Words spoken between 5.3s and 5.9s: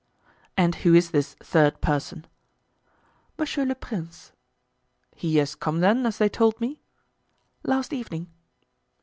has come,